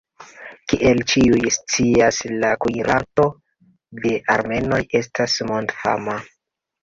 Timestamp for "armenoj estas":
4.37-5.37